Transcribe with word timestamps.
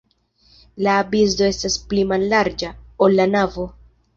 La 0.87 0.95
absido 1.01 1.45
estas 1.49 1.77
pli 1.91 2.07
mallarĝa, 2.13 2.73
ol 3.09 3.19
la 3.21 3.33
navo. 3.39 3.69